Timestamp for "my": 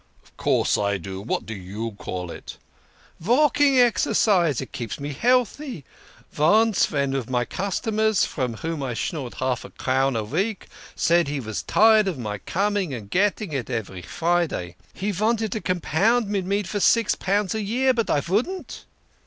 7.29-7.45, 12.17-12.39